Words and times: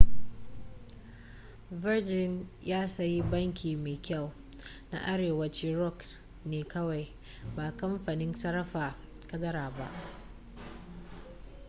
virgin 1.83 2.47
ya 2.63 2.87
sayi' 2.89 3.21
banki 3.31 3.75
mai 3.83 3.97
kyau' 4.05 4.33
na 4.91 4.97
arewacin 5.11 5.75
rock 5.81 5.99
ne 6.45 6.63
kawai 6.63 7.05
ba 7.55 7.71
kamfanin 7.77 8.35
sarrafa 8.35 8.95
kadara 9.27 9.69
ba 9.77 9.87